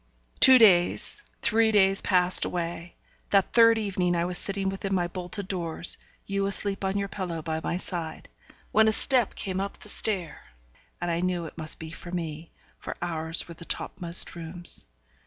[0.39, 2.95] Two days, three days passed away.
[3.29, 7.43] That third evening I was sitting within my bolted doors you asleep on your pillow
[7.43, 8.27] by my side
[8.71, 10.41] when a step came up the stair,
[10.99, 14.87] and I knew it must be for me; for ours were the top most rooms.